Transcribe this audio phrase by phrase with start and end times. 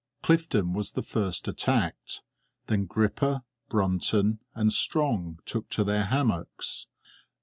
[0.23, 2.23] Clifton was the first attacked;
[2.65, 6.87] then Gripper, Brunton, and Strong took to their hammocks.